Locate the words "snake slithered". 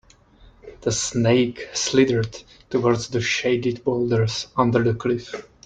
0.91-2.41